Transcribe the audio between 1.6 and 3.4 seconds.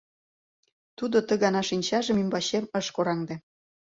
шинчажым ӱмбачем ыш кораҥде.